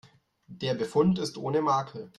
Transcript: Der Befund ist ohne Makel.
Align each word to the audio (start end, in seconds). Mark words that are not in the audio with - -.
Der 0.47 0.73
Befund 0.73 1.19
ist 1.19 1.37
ohne 1.37 1.61
Makel. 1.61 2.09